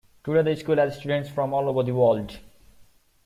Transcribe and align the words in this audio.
Today 0.23 0.41
the 0.55 0.59
school 0.59 0.77
has 0.77 0.97
students 0.97 1.29
from 1.29 1.53
all 1.53 1.69
over 1.69 1.83
the 1.83 1.93
world. 1.93 2.39